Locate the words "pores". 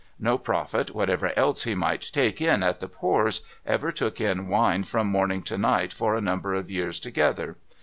2.87-3.41